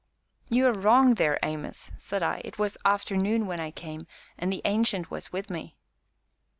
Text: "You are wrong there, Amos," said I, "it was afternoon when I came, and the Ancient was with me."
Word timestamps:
"You 0.49 0.65
are 0.65 0.73
wrong 0.73 1.13
there, 1.13 1.37
Amos," 1.43 1.91
said 1.95 2.23
I, 2.23 2.41
"it 2.43 2.57
was 2.57 2.75
afternoon 2.83 3.45
when 3.45 3.59
I 3.59 3.69
came, 3.69 4.07
and 4.35 4.51
the 4.51 4.63
Ancient 4.65 5.11
was 5.11 5.31
with 5.31 5.51
me." 5.51 5.77